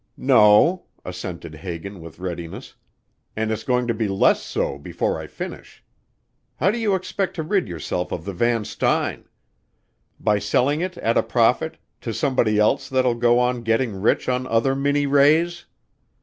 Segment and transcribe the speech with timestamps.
[0.17, 2.73] "No," assented Hagan with readiness,
[3.35, 5.83] "and it's going to be less so before I finish.
[6.55, 9.25] How do you expect to rid yourself of the Van Styne?
[10.19, 14.47] By selling it, at a profit, to somebody else that'll go on getting rich on
[14.47, 15.67] other Minnie Rays?